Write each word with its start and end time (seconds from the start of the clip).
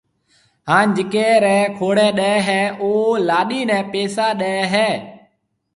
ھان 0.69 0.87
جڪيَ 0.95 1.29
رَي 1.43 1.59
کوڙَي 1.77 2.07
ڏَي 2.17 2.33
ھيََََ 2.47 2.61
او 2.81 2.89
لاڏِي 3.27 3.61
نيَ 3.69 3.79
پيسا 3.91 4.27
ڏَي 4.39 4.55
ھيََََ 4.73 4.87